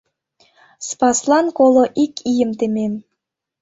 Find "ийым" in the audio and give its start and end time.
2.31-2.51